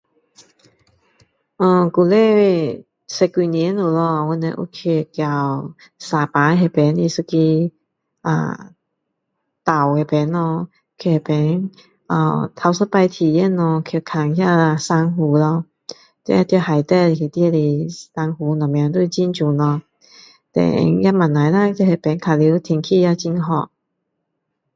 [1.59, 7.71] 以前，十多年了咯，我们有去到沙巴那边的一个
[8.23, 8.71] uhm
[9.63, 11.69] 岛那边咯，去那边
[12.07, 15.65] ahh 头一次体验咯，去看那珊瑚咯，
[16.23, 19.81] 在在海底里面的珊瑚什么都是很美咯。
[20.53, 21.31] Then 也不错啦，
[21.75, 23.69] 在那边玩耍天气也很好。